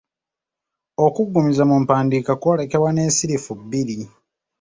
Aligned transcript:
Okuggumiza 1.05 1.63
mu 1.69 1.75
mpandiika 1.83 2.33
kwolekebwa 2.41 2.89
n’ensirifu 2.93 3.51
bbiri. 3.61 3.97